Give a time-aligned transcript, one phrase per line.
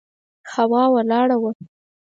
[0.53, 1.51] هوا ولاړه وه.